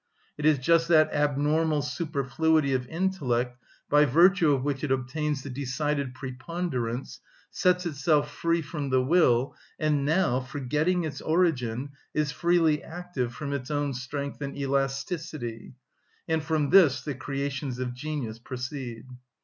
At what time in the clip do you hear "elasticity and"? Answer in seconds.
14.57-16.43